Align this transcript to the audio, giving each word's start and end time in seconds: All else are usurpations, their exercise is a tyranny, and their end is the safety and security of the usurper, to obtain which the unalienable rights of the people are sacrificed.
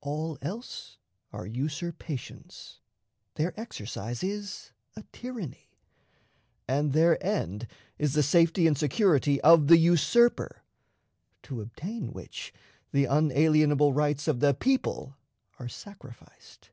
All 0.00 0.38
else 0.40 0.96
are 1.34 1.44
usurpations, 1.44 2.80
their 3.34 3.52
exercise 3.60 4.24
is 4.24 4.72
a 4.96 5.02
tyranny, 5.12 5.68
and 6.66 6.94
their 6.94 7.22
end 7.22 7.66
is 7.98 8.14
the 8.14 8.22
safety 8.22 8.66
and 8.66 8.78
security 8.78 9.38
of 9.42 9.66
the 9.66 9.76
usurper, 9.76 10.62
to 11.42 11.60
obtain 11.60 12.14
which 12.14 12.54
the 12.92 13.04
unalienable 13.04 13.92
rights 13.92 14.26
of 14.26 14.40
the 14.40 14.54
people 14.54 15.14
are 15.58 15.68
sacrificed. 15.68 16.70